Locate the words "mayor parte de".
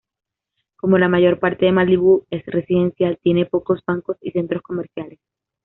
1.09-1.71